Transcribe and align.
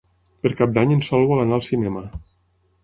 Per 0.45 0.51
Cap 0.61 0.73
d'Any 0.77 0.95
en 0.95 1.03
Sol 1.09 1.29
vol 1.33 1.43
anar 1.45 1.59
al 1.61 1.67
cinema. 1.71 2.05